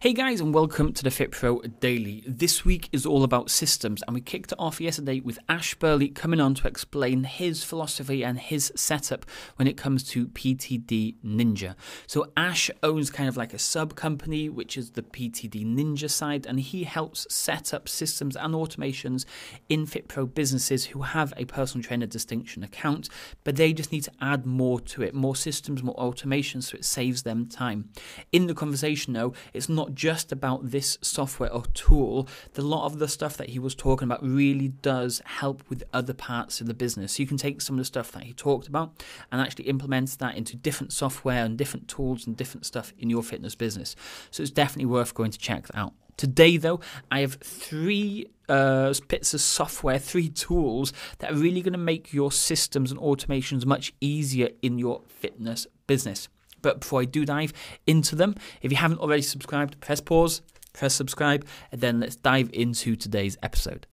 Hey 0.00 0.12
guys, 0.12 0.42
and 0.42 0.52
welcome 0.52 0.92
to 0.92 1.02
the 1.02 1.08
FitPro 1.08 1.80
Daily. 1.80 2.22
This 2.26 2.62
week 2.62 2.90
is 2.92 3.06
all 3.06 3.24
about 3.24 3.50
systems, 3.50 4.02
and 4.02 4.12
we 4.12 4.20
kicked 4.20 4.52
it 4.52 4.58
off 4.58 4.78
yesterday 4.78 5.20
with 5.20 5.38
Ash 5.48 5.74
Burleigh 5.76 6.08
coming 6.08 6.42
on 6.42 6.52
to 6.56 6.68
explain 6.68 7.24
his 7.24 7.64
philosophy 7.64 8.22
and 8.22 8.38
his 8.38 8.70
setup 8.76 9.24
when 9.56 9.66
it 9.66 9.78
comes 9.78 10.04
to 10.10 10.26
PTD 10.26 11.14
Ninja. 11.24 11.74
So, 12.06 12.30
Ash 12.36 12.70
owns 12.82 13.08
kind 13.08 13.30
of 13.30 13.38
like 13.38 13.54
a 13.54 13.58
sub 13.58 13.94
company, 13.94 14.50
which 14.50 14.76
is 14.76 14.90
the 14.90 15.00
PTD 15.00 15.64
Ninja 15.64 16.10
side, 16.10 16.44
and 16.44 16.60
he 16.60 16.84
helps 16.84 17.26
set 17.34 17.72
up 17.72 17.88
systems 17.88 18.36
and 18.36 18.52
automations 18.52 19.24
in 19.70 19.86
FitPro 19.86 20.34
businesses 20.34 20.84
who 20.86 21.00
have 21.00 21.32
a 21.38 21.46
personal 21.46 21.82
trainer 21.82 22.06
distinction 22.06 22.62
account, 22.62 23.08
but 23.42 23.56
they 23.56 23.72
just 23.72 23.90
need 23.90 24.04
to 24.04 24.12
add 24.20 24.44
more 24.44 24.80
to 24.80 25.00
it 25.00 25.14
more 25.14 25.34
systems, 25.34 25.82
more 25.82 25.98
automation, 25.98 26.60
so 26.60 26.76
it 26.76 26.84
saves 26.84 27.22
them 27.22 27.46
time. 27.46 27.88
In 28.32 28.48
the 28.48 28.54
conversation, 28.54 29.14
though, 29.14 29.32
it's 29.54 29.70
not 29.70 29.83
just 29.92 30.32
about 30.32 30.70
this 30.70 30.96
software 31.02 31.52
or 31.52 31.64
tool. 31.74 32.28
A 32.56 32.62
lot 32.62 32.86
of 32.86 32.98
the 32.98 33.08
stuff 33.08 33.36
that 33.36 33.50
he 33.50 33.58
was 33.58 33.74
talking 33.74 34.06
about 34.06 34.22
really 34.22 34.68
does 34.68 35.20
help 35.24 35.62
with 35.68 35.82
other 35.92 36.14
parts 36.14 36.60
of 36.60 36.66
the 36.66 36.74
business. 36.74 37.16
So 37.16 37.22
you 37.22 37.26
can 37.26 37.36
take 37.36 37.60
some 37.60 37.74
of 37.76 37.80
the 37.80 37.84
stuff 37.84 38.12
that 38.12 38.22
he 38.22 38.32
talked 38.32 38.68
about 38.68 39.02
and 39.30 39.40
actually 39.40 39.64
implement 39.64 40.18
that 40.18 40.36
into 40.36 40.56
different 40.56 40.92
software 40.92 41.44
and 41.44 41.58
different 41.58 41.88
tools 41.88 42.26
and 42.26 42.36
different 42.36 42.64
stuff 42.64 42.92
in 42.98 43.10
your 43.10 43.22
fitness 43.22 43.54
business. 43.54 43.96
So 44.30 44.42
it's 44.42 44.52
definitely 44.52 44.86
worth 44.86 45.14
going 45.14 45.32
to 45.32 45.38
check 45.38 45.66
that 45.66 45.76
out. 45.76 45.92
Today, 46.16 46.56
though, 46.56 46.80
I 47.10 47.20
have 47.20 47.34
three 47.34 48.26
uh, 48.48 48.94
bits 49.08 49.34
of 49.34 49.40
software, 49.40 49.98
three 49.98 50.28
tools 50.28 50.92
that 51.18 51.32
are 51.32 51.36
really 51.36 51.60
going 51.60 51.72
to 51.72 51.78
make 51.78 52.12
your 52.12 52.30
systems 52.30 52.92
and 52.92 53.00
automations 53.00 53.66
much 53.66 53.92
easier 54.00 54.50
in 54.62 54.78
your 54.78 55.02
fitness 55.08 55.66
business. 55.86 56.28
But 56.64 56.80
before 56.80 57.02
I 57.02 57.04
do 57.04 57.26
dive 57.26 57.52
into 57.86 58.16
them, 58.16 58.34
if 58.62 58.72
you 58.72 58.78
haven't 58.78 58.98
already 58.98 59.20
subscribed, 59.20 59.78
press 59.80 60.00
pause, 60.00 60.40
press 60.72 60.94
subscribe, 60.94 61.46
and 61.70 61.80
then 61.82 62.00
let's 62.00 62.16
dive 62.16 62.48
into 62.54 62.96
today's 62.96 63.36
episode. 63.42 63.86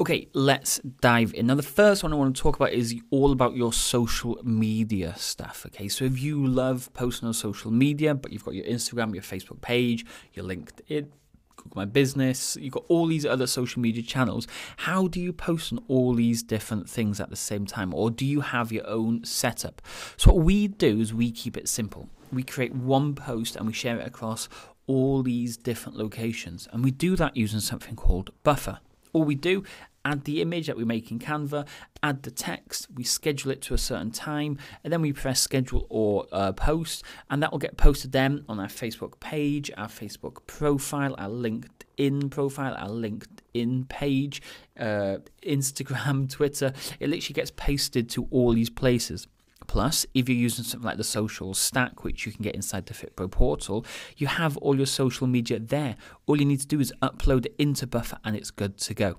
Okay, 0.00 0.28
let's 0.32 0.78
dive 1.02 1.34
in. 1.34 1.46
Now, 1.46 1.54
the 1.54 1.62
first 1.62 2.02
one 2.02 2.12
I 2.12 2.16
want 2.16 2.34
to 2.34 2.42
talk 2.42 2.56
about 2.56 2.72
is 2.72 2.98
all 3.10 3.30
about 3.30 3.54
your 3.54 3.74
social 3.74 4.40
media 4.42 5.14
stuff. 5.18 5.64
Okay, 5.66 5.88
so 5.88 6.06
if 6.06 6.20
you 6.20 6.44
love 6.44 6.90
posting 6.94 7.28
on 7.28 7.34
social 7.34 7.70
media, 7.70 8.14
but 8.14 8.32
you've 8.32 8.44
got 8.44 8.54
your 8.54 8.64
Instagram, 8.64 9.12
your 9.12 9.22
Facebook 9.22 9.60
page, 9.60 10.06
your 10.32 10.46
LinkedIn, 10.46 11.08
Google 11.56 11.72
My 11.76 11.84
Business, 11.84 12.56
you've 12.60 12.74
got 12.74 12.84
all 12.88 13.06
these 13.06 13.26
other 13.26 13.46
social 13.46 13.80
media 13.80 14.02
channels. 14.02 14.46
How 14.78 15.08
do 15.08 15.20
you 15.20 15.32
post 15.32 15.72
on 15.72 15.80
all 15.88 16.14
these 16.14 16.42
different 16.42 16.88
things 16.88 17.20
at 17.20 17.30
the 17.30 17.36
same 17.36 17.66
time? 17.66 17.94
Or 17.94 18.10
do 18.10 18.26
you 18.26 18.40
have 18.40 18.72
your 18.72 18.86
own 18.86 19.24
setup? 19.24 19.82
So, 20.16 20.32
what 20.32 20.44
we 20.44 20.68
do 20.68 21.00
is 21.00 21.14
we 21.14 21.30
keep 21.30 21.56
it 21.56 21.68
simple. 21.68 22.08
We 22.32 22.42
create 22.42 22.74
one 22.74 23.14
post 23.14 23.56
and 23.56 23.66
we 23.66 23.72
share 23.72 23.98
it 23.98 24.06
across 24.06 24.48
all 24.86 25.22
these 25.22 25.56
different 25.56 25.96
locations. 25.96 26.68
And 26.72 26.82
we 26.82 26.90
do 26.90 27.16
that 27.16 27.36
using 27.36 27.60
something 27.60 27.96
called 27.96 28.30
Buffer. 28.42 28.80
All 29.12 29.24
we 29.24 29.34
do 29.34 29.64
add 30.04 30.24
the 30.24 30.40
image 30.40 30.66
that 30.66 30.76
we 30.76 30.84
make 30.84 31.10
in 31.10 31.18
Canva, 31.18 31.66
add 32.02 32.22
the 32.22 32.30
text, 32.30 32.88
we 32.94 33.04
schedule 33.04 33.50
it 33.52 33.62
to 33.62 33.74
a 33.74 33.78
certain 33.78 34.10
time, 34.10 34.58
and 34.82 34.92
then 34.92 35.00
we 35.00 35.12
press 35.12 35.40
schedule 35.40 35.86
or 35.88 36.26
uh, 36.32 36.52
post, 36.52 37.04
and 37.30 37.42
that 37.42 37.52
will 37.52 37.58
get 37.58 37.76
posted 37.76 38.12
then 38.12 38.44
on 38.48 38.58
our 38.58 38.66
Facebook 38.66 39.20
page, 39.20 39.70
our 39.76 39.88
Facebook 39.88 40.46
profile, 40.46 41.14
our 41.18 41.28
LinkedIn 41.28 42.30
profile, 42.30 42.74
our 42.74 42.88
LinkedIn 42.88 43.88
page, 43.88 44.42
uh, 44.78 45.18
Instagram, 45.42 46.28
Twitter. 46.30 46.72
It 46.98 47.08
literally 47.08 47.34
gets 47.34 47.52
pasted 47.52 48.10
to 48.10 48.26
all 48.30 48.52
these 48.52 48.70
places. 48.70 49.28
Plus, 49.72 50.04
if 50.12 50.28
you're 50.28 50.36
using 50.36 50.66
something 50.66 50.86
like 50.86 50.98
the 50.98 51.02
social 51.02 51.54
stack, 51.54 52.04
which 52.04 52.26
you 52.26 52.32
can 52.32 52.42
get 52.42 52.54
inside 52.54 52.84
the 52.84 52.92
FitPro 52.92 53.30
portal, 53.30 53.86
you 54.18 54.26
have 54.26 54.58
all 54.58 54.76
your 54.76 54.84
social 54.84 55.26
media 55.26 55.58
there. 55.58 55.96
All 56.26 56.38
you 56.38 56.44
need 56.44 56.60
to 56.60 56.66
do 56.66 56.78
is 56.78 56.92
upload 57.00 57.46
it 57.46 57.54
into 57.58 57.86
Buffer 57.86 58.18
and 58.22 58.36
it's 58.36 58.50
good 58.50 58.76
to 58.76 58.92
go. 58.92 59.16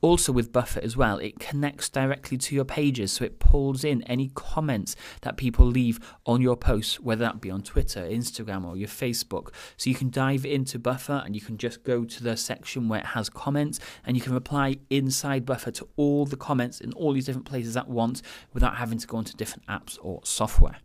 Also, 0.00 0.32
with 0.32 0.52
Buffer 0.52 0.80
as 0.82 0.96
well, 0.96 1.18
it 1.18 1.38
connects 1.38 1.88
directly 1.88 2.38
to 2.38 2.54
your 2.54 2.64
pages, 2.64 3.12
so 3.12 3.24
it 3.24 3.38
pulls 3.38 3.82
in 3.82 4.02
any 4.02 4.30
comments 4.34 4.94
that 5.22 5.36
people 5.36 5.66
leave 5.66 5.98
on 6.24 6.40
your 6.40 6.56
posts, 6.56 7.00
whether 7.00 7.24
that 7.24 7.40
be 7.40 7.50
on 7.50 7.62
Twitter, 7.62 8.02
Instagram, 8.02 8.64
or 8.64 8.76
your 8.76 8.88
Facebook. 8.88 9.48
So 9.76 9.90
you 9.90 9.96
can 9.96 10.10
dive 10.10 10.46
into 10.46 10.78
Buffer 10.78 11.22
and 11.24 11.34
you 11.34 11.40
can 11.40 11.58
just 11.58 11.82
go 11.82 12.04
to 12.04 12.22
the 12.22 12.36
section 12.36 12.88
where 12.88 13.00
it 13.00 13.06
has 13.06 13.28
comments 13.28 13.80
and 14.04 14.16
you 14.16 14.22
can 14.22 14.34
reply 14.34 14.76
inside 14.90 15.44
Buffer 15.44 15.70
to 15.72 15.88
all 15.96 16.26
the 16.26 16.36
comments 16.36 16.80
in 16.80 16.92
all 16.92 17.12
these 17.12 17.26
different 17.26 17.46
places 17.46 17.76
at 17.76 17.88
once 17.88 18.22
without 18.52 18.76
having 18.76 18.98
to 18.98 19.06
go 19.06 19.18
into 19.18 19.36
different 19.36 19.66
apps 19.66 19.98
or 20.00 20.20
software. 20.24 20.76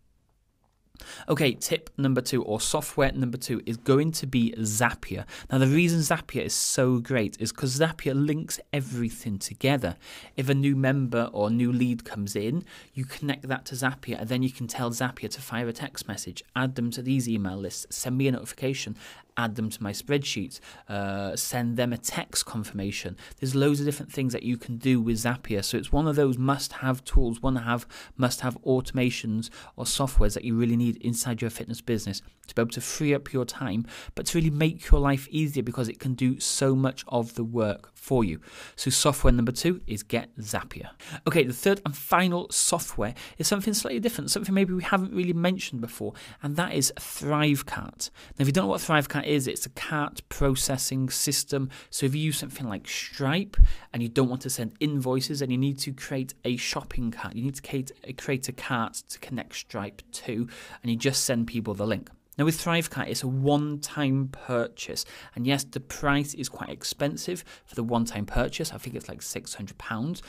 Okay, 1.28 1.54
tip 1.54 1.90
number 1.98 2.22
two 2.22 2.44
or 2.44 2.60
software 2.60 3.12
number 3.12 3.38
two 3.38 3.62
is 3.66 3.78
going 3.78 4.12
to 4.14 4.28
be 4.28 4.54
Zapier. 4.58 5.26
Now, 5.52 5.58
the 5.58 5.68
reason 5.68 6.00
Zapier 6.00 6.46
is 6.46 6.54
so 6.54 7.00
great 7.00 7.38
is 7.40 7.52
because 7.52 7.78
Zapier 7.78 8.14
links 8.14 8.60
everything 8.74 9.40
together. 9.40 9.96
If 10.36 10.50
a 10.50 10.54
new 10.54 10.76
member 10.76 11.30
or 11.32 11.50
new 11.50 11.72
lead 11.72 12.06
comes 12.06 12.36
in, 12.36 12.66
you 12.94 13.06
connect 13.06 13.48
that 13.48 13.66
to 13.66 13.76
Zapier, 13.76 14.20
and 14.20 14.30
then 14.30 14.44
you 14.44 14.52
can 14.52 14.68
tell 14.68 14.92
Zapier 14.92 15.30
to 15.30 15.42
fire 15.42 15.68
a 15.68 15.74
text 15.74 16.08
message, 16.08 16.44
add 16.56 16.76
them 16.76 16.92
to 16.92 17.02
these 17.02 17.30
email 17.30 17.58
lists, 17.58 17.96
send 17.96 18.18
me 18.18 18.28
a 18.28 18.32
notification, 18.32 18.96
add 19.38 19.56
them 19.56 19.70
to 19.70 19.84
my 19.84 19.92
spreadsheet, 19.92 20.60
uh, 20.90 21.36
send 21.36 21.78
them 21.78 21.94
a 21.94 21.98
text 21.98 22.46
confirmation. 22.46 23.18
There's 23.40 23.56
loads 23.56 23.80
of 23.80 23.86
different 23.86 24.12
things 24.12 24.34
that 24.34 24.44
you 24.44 24.58
can 24.58 24.78
do 24.78 25.02
with 25.02 25.18
Zapier. 25.18 25.64
So 25.64 25.78
it's 25.78 25.92
one 25.92 26.08
of 26.08 26.16
those 26.16 26.38
must-have 26.38 27.04
tools, 27.04 27.42
one 27.42 27.56
have 27.58 27.88
must-have 28.18 28.58
automations 28.64 29.50
or 29.76 29.86
softwares 29.86 30.34
that 30.34 30.44
you 30.44 30.56
really 30.56 30.78
need 30.78 30.98
inside 30.98 31.42
your 31.42 31.50
fitness 31.50 31.82
business 31.82 32.22
to 32.48 32.56
be 32.56 32.62
able 32.62 32.72
to 32.72 32.82
free 32.82 33.14
up 33.14 33.32
your 33.32 33.46
time, 33.46 33.86
but 34.16 34.26
to 34.28 34.38
really 34.38 34.50
make 34.50 34.90
your 34.92 35.00
life 35.00 35.28
easier 35.30 35.64
because 35.64 35.88
it 35.88 36.00
can 36.00 36.14
do 36.14 36.40
so 36.40 36.76
much 36.76 37.06
of 37.08 37.36
the 37.36 37.44
work 37.44 37.92
for 37.94 38.24
you. 38.24 38.42
So 38.76 38.90
software 38.90 39.32
number 39.32 39.52
two 39.52 39.80
is 39.88 40.04
Get 40.04 40.36
Zapier. 40.38 40.90
Okay, 41.28 41.44
the 41.44 41.54
third 41.54 41.82
and 41.86 41.96
final 41.96 42.48
software 42.50 43.14
is 43.38 43.48
something 43.48 43.74
slightly 43.74 44.00
different, 44.00 44.32
something 44.32 44.54
maybe 44.54 44.74
we 44.74 44.84
haven't 44.84 45.14
really 45.14 45.34
mentioned 45.34 45.82
before, 45.82 46.14
and 46.44 46.56
that 46.56 46.74
is 46.74 46.92
Thrivecart. 47.00 48.10
Now, 48.38 48.42
if 48.42 48.48
you 48.48 48.54
don't 48.54 48.66
know 48.66 48.70
what 48.70 48.82
Thrivecart 48.82 49.26
is, 49.26 49.31
it's 49.32 49.66
a 49.66 49.70
cart 49.70 50.22
processing 50.30 51.10
system. 51.10 51.70
So 51.90 52.06
if 52.06 52.14
you 52.14 52.22
use 52.22 52.38
something 52.38 52.68
like 52.68 52.88
Stripe 52.88 53.58
and 53.94 54.04
you 54.04 54.10
don't 54.10 54.30
want 54.30 54.42
to 54.42 54.50
send 54.50 54.74
invoices 54.80 55.42
and 55.42 55.52
you 55.52 55.58
need 55.58 55.80
to 55.80 55.94
create 55.94 56.34
a 56.44 56.58
shopping 56.58 57.12
cart, 57.12 57.36
you 57.36 57.44
need 57.44 57.56
to 57.56 57.62
create, 57.62 57.92
uh, 58.08 58.12
create 58.18 58.48
a 58.50 58.54
cart 58.54 58.96
to 59.10 59.20
connect 59.20 59.56
Stripe 59.56 60.02
to, 60.12 60.48
and 60.82 60.92
you 60.92 60.96
just 60.96 61.24
send 61.24 61.48
people 61.48 61.74
the 61.74 61.88
link. 61.88 62.10
Now, 62.38 62.46
with 62.46 62.64
Thrivecart, 62.64 63.08
it's 63.08 63.24
a 63.24 63.28
one 63.28 63.80
time 63.80 64.30
purchase. 64.32 65.06
And 65.36 65.46
yes, 65.46 65.64
the 65.64 65.80
price 65.80 66.34
is 66.34 66.50
quite 66.50 66.70
expensive 66.70 67.44
for 67.66 67.76
the 67.76 67.84
one 67.84 68.06
time 68.06 68.26
purchase. 68.26 68.74
I 68.74 68.78
think 68.78 68.96
it's 68.96 69.10
like 69.10 69.20
£600. 69.20 70.22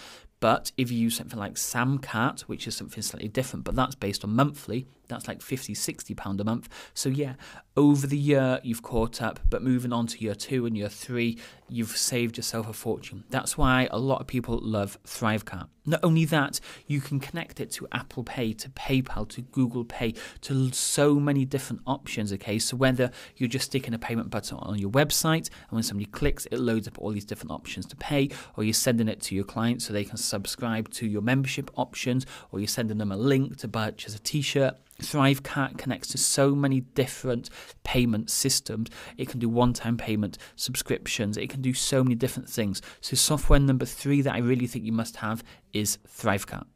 But 0.43 0.73
if 0.77 0.91
you 0.91 0.99
use 0.99 1.15
something 1.15 1.39
like 1.39 1.55
Samcart, 1.55 2.41
which 2.43 2.67
is 2.67 2.75
something 2.75 3.01
slightly 3.01 3.29
different, 3.29 3.65
but 3.65 3.77
that's 3.77 3.95
based 3.95 4.25
on 4.25 4.35
monthly, 4.35 4.89
that's 5.07 5.29
like 5.29 5.41
50, 5.41 5.73
60 5.73 6.15
pound 6.15 6.41
a 6.41 6.45
month. 6.45 6.69
So 6.95 7.11
yeah, 7.11 7.35
over 7.77 8.09
the 8.09 8.19
year 8.19 8.59
you've 8.65 8.83
caught 8.83 9.23
up, 9.23 9.39
but 9.49 9.63
moving 9.63 9.93
on 9.93 10.09
to 10.09 10.19
year 10.19 10.35
two 10.35 10.67
and 10.67 10.77
year 10.77 10.89
three, 10.89 11.39
you've 11.73 11.97
saved 11.97 12.37
yourself 12.37 12.69
a 12.69 12.73
fortune. 12.73 13.25
That's 13.31 13.57
why 13.57 13.89
a 13.91 13.99
lot 13.99 14.21
of 14.21 14.27
people 14.27 14.59
love 14.63 14.99
Thrivecart. 15.05 15.69
Not 15.85 16.01
only 16.05 16.25
that, 16.27 16.61
you 16.87 17.01
can 17.01 17.19
connect 17.19 17.59
it 17.59 17.71
to 17.73 17.89
Apple 17.91 18.23
Pay, 18.23 18.53
to 18.53 18.69
PayPal, 18.69 19.29
to 19.31 19.41
Google 19.41 19.85
Pay, 19.85 20.15
to 20.43 20.71
so 20.73 21.15
many 21.15 21.45
different 21.45 21.83
options. 21.87 22.33
Okay, 22.33 22.59
so 22.59 22.77
whether 22.77 23.11
you're 23.37 23.49
just 23.49 23.67
sticking 23.67 23.93
a 23.95 23.99
payment 23.99 24.31
button 24.31 24.59
on 24.59 24.79
your 24.79 24.91
website 24.91 25.49
and 25.49 25.73
when 25.73 25.83
somebody 25.83 26.07
clicks, 26.07 26.47
it 26.47 26.59
loads 26.59 26.87
up 26.87 26.99
all 26.99 27.11
these 27.11 27.25
different 27.25 27.51
options 27.51 27.87
to 27.87 27.97
pay, 27.97 28.29
or 28.57 28.63
you're 28.63 28.75
sending 28.75 29.09
it 29.09 29.21
to 29.23 29.35
your 29.35 29.45
clients 29.45 29.87
so 29.87 29.93
they 29.93 30.05
can 30.05 30.17
subscribe 30.17 30.89
to 30.91 31.07
your 31.07 31.23
membership 31.23 31.71
options, 31.77 32.27
or 32.53 32.61
you're 32.61 32.69
sending 32.69 32.99
them 32.99 33.11
a 33.11 33.17
link 33.17 33.57
to 33.57 33.67
purchase 33.67 34.15
a 34.15 34.21
t 34.21 34.41
shirt 34.41 34.77
Thrivecart 35.03 35.79
connects 35.79 36.09
to 36.09 36.19
so 36.19 36.55
many 36.55 36.81
different 36.81 37.51
payment 37.85 38.31
systems. 38.31 38.89
It 39.17 39.29
can 39.29 39.41
do 39.41 39.49
one 39.49 39.73
time 39.73 39.97
payment, 39.97 40.39
subscriptions, 40.57 41.37
it 41.37 41.51
can 41.51 41.63
do 41.63 41.75
so 41.75 42.03
many 42.03 42.15
different 42.15 42.49
things. 42.49 42.81
So, 43.01 43.17
software 43.17 43.61
number 43.61 43.87
three 43.87 44.23
that 44.23 44.35
I 44.35 44.39
really 44.39 44.67
think 44.67 44.85
you 44.85 44.93
must 44.93 45.17
have 45.17 45.43
is 45.73 45.99
Thrivecart. 46.09 46.67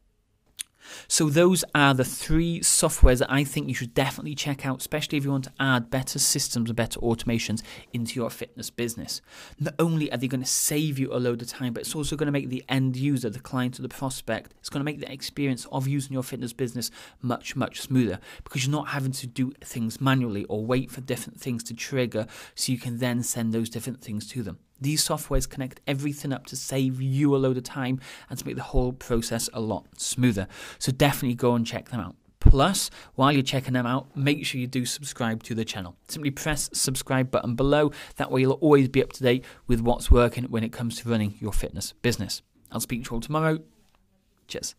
So 1.07 1.29
those 1.29 1.63
are 1.73 1.93
the 1.93 2.05
three 2.05 2.59
softwares 2.61 3.19
that 3.19 3.31
I 3.31 3.43
think 3.43 3.67
you 3.67 3.73
should 3.73 3.93
definitely 3.93 4.35
check 4.35 4.65
out, 4.65 4.79
especially 4.79 5.17
if 5.17 5.25
you 5.25 5.31
want 5.31 5.45
to 5.45 5.53
add 5.59 5.89
better 5.89 6.19
systems 6.19 6.69
and 6.69 6.75
better 6.75 6.99
automations 6.99 7.61
into 7.93 8.19
your 8.19 8.29
fitness 8.29 8.69
business. 8.69 9.21
Not 9.59 9.75
only 9.79 10.11
are 10.11 10.17
they 10.17 10.27
going 10.27 10.41
to 10.41 10.47
save 10.47 10.99
you 10.99 11.13
a 11.13 11.17
load 11.17 11.41
of 11.41 11.47
time, 11.47 11.73
but 11.73 11.81
it's 11.81 11.95
also 11.95 12.15
going 12.15 12.27
to 12.27 12.31
make 12.31 12.49
the 12.49 12.63
end 12.69 12.95
user, 12.95 13.29
the 13.29 13.39
client 13.39 13.79
or 13.79 13.81
the 13.81 13.89
prospect, 13.89 14.53
it's 14.59 14.69
going 14.69 14.81
to 14.81 14.85
make 14.85 14.99
the 14.99 15.11
experience 15.11 15.65
of 15.71 15.87
using 15.87 16.13
your 16.13 16.23
fitness 16.23 16.53
business 16.53 16.91
much, 17.21 17.55
much 17.55 17.81
smoother 17.81 18.19
because 18.43 18.65
you're 18.65 18.71
not 18.75 18.89
having 18.89 19.11
to 19.11 19.27
do 19.27 19.51
things 19.63 20.01
manually 20.01 20.45
or 20.45 20.65
wait 20.65 20.91
for 20.91 21.01
different 21.01 21.39
things 21.39 21.63
to 21.63 21.73
trigger 21.73 22.27
so 22.55 22.71
you 22.71 22.77
can 22.77 22.99
then 22.99 23.23
send 23.23 23.53
those 23.53 23.69
different 23.69 24.01
things 24.01 24.27
to 24.27 24.43
them. 24.43 24.59
These 24.79 25.05
softwares 25.07 25.49
connect 25.49 25.81
everything 25.87 26.31
up 26.33 26.45
to 26.47 26.55
save 26.55 27.01
you 27.01 27.35
a 27.35 27.37
load 27.37 27.57
of 27.57 27.63
time 27.63 27.99
and 28.29 28.37
to 28.37 28.45
make 28.45 28.55
the 28.55 28.63
whole 28.63 28.93
process 28.93 29.49
a 29.53 29.59
lot 29.59 29.85
smoother. 29.97 30.47
So 30.79 30.91
definitely 30.91 31.35
go 31.35 31.55
and 31.55 31.65
check 31.65 31.89
them 31.89 31.99
out. 31.99 32.15
Plus, 32.39 32.89
while 33.15 33.31
you're 33.31 33.41
checking 33.41 33.73
them 33.73 33.85
out, 33.85 34.15
make 34.15 34.45
sure 34.45 34.61
you 34.61 34.67
do 34.67 34.85
subscribe 34.85 35.43
to 35.43 35.55
the 35.55 35.65
channel. 35.65 35.95
Simply 36.07 36.31
press 36.31 36.69
subscribe 36.71 37.29
button 37.31 37.55
below. 37.55 37.91
That 38.15 38.31
way 38.31 38.41
you'll 38.41 38.53
always 38.53 38.87
be 38.87 39.03
up 39.03 39.11
to 39.13 39.23
date 39.23 39.43
with 39.65 39.81
what's 39.81 40.11
working 40.11 40.45
when 40.45 40.63
it 40.63 40.71
comes 40.71 40.97
to 41.01 41.09
running 41.09 41.35
your 41.39 41.51
fitness 41.51 41.93
business. 42.01 42.41
I'll 42.71 42.79
speak 42.79 43.03
to 43.05 43.09
you 43.11 43.15
all 43.15 43.21
tomorrow. 43.21 43.59
Cheers. 44.47 44.75